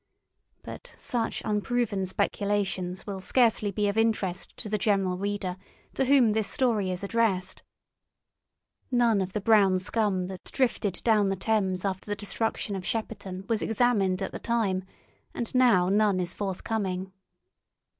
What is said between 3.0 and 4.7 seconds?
will scarcely be of interest to